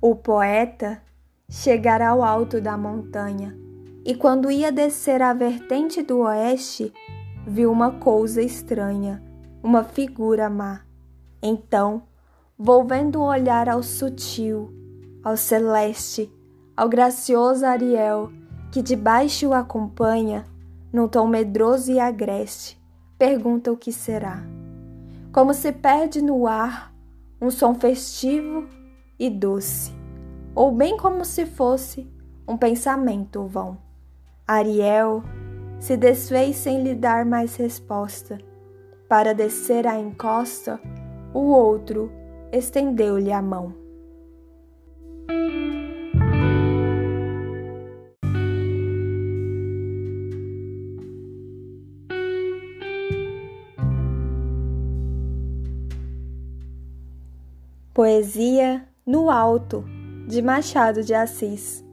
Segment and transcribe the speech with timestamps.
[0.00, 1.00] O poeta
[1.48, 3.56] chegara ao alto da montanha
[4.04, 6.92] e, quando ia descer a vertente do oeste,
[7.46, 9.22] viu uma coisa estranha,
[9.62, 10.82] uma figura má.
[11.42, 12.02] Então,
[12.58, 14.70] volvendo o olhar ao sutil,
[15.24, 16.30] ao celeste,
[16.76, 18.30] ao gracioso Ariel,
[18.70, 20.44] que de baixo o acompanha,
[20.92, 22.78] num tom medroso e agreste,
[23.18, 24.44] pergunta o que será.
[25.32, 26.94] Como se perde no ar
[27.40, 28.75] um som festivo
[29.18, 29.92] e doce,
[30.54, 32.06] ou bem como se fosse
[32.46, 33.78] um pensamento vão.
[34.46, 35.22] Ariel
[35.78, 38.38] se desfez sem lhe dar mais resposta.
[39.08, 40.80] Para descer a encosta,
[41.32, 42.10] o outro
[42.52, 43.74] estendeu-lhe a mão.
[57.92, 59.84] Poesia no Alto,
[60.26, 61.85] de Machado de Assis.